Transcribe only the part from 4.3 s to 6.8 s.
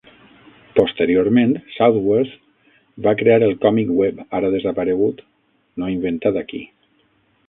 ara desaparegut No inventat aquí.